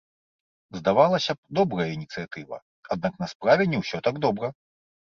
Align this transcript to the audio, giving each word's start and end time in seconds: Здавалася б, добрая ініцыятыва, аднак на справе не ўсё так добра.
Здавалася 0.79 1.35
б, 1.39 1.41
добрая 1.59 1.87
ініцыятыва, 1.97 2.57
аднак 2.99 3.13
на 3.23 3.31
справе 3.37 3.63
не 3.71 3.77
ўсё 3.87 3.97
так 4.09 4.15
добра. 4.29 4.55